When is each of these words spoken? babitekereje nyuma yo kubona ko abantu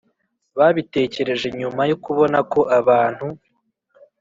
babitekereje 0.57 1.47
nyuma 1.59 1.81
yo 1.89 1.97
kubona 2.03 2.37
ko 2.51 2.59
abantu 2.79 3.25